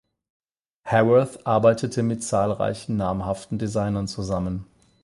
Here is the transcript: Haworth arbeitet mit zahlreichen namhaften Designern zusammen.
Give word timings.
Haworth 0.83 1.45
arbeitet 1.45 1.95
mit 1.97 2.23
zahlreichen 2.23 2.97
namhaften 2.97 3.59
Designern 3.59 4.07
zusammen. 4.07 4.65